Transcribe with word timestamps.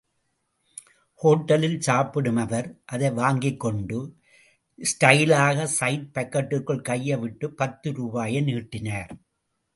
ஹோட்டலில் 1.23 1.79
சாப்பிடும் 1.79 2.35
அவர், 2.35 2.79
அதை 2.85 3.09
வாங்கிக்கொண்டு, 3.09 3.99
ஸ்டைலாக 4.79 5.63
சைட் 5.63 6.09
பாக்கெட்டிற்குள் 6.13 6.81
கையை 6.81 7.17
விட்டுப் 7.17 7.57
பத்து 7.57 7.93
ரூபாயை 7.93 8.41
நீட்டினார். 8.41 9.11